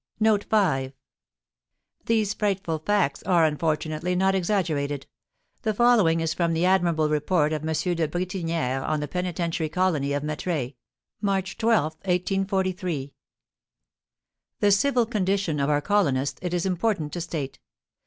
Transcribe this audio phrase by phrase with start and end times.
[2.07, 5.05] "These frightful facts are, unfortunately, not exaggerated.
[5.61, 7.67] The following is from the admirable report of M.
[7.67, 10.73] de Bretignères on the Penitentiary Colony of Mettray
[11.21, 13.13] (March 12, 1843):
[14.59, 17.59] "The civil condition of our colonists it is important to state.